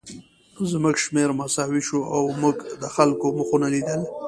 [0.71, 4.01] زموږ شمېر مساوي شو او موږ د خلکو مخونه لیدل